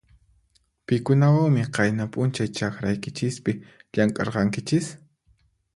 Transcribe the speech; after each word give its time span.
Pikunawanmi 0.87 1.65
qayna 1.77 2.05
p'unchay 2.15 2.49
chakraykichispi 2.57 3.51
llamk'arqanchis? 3.93 4.87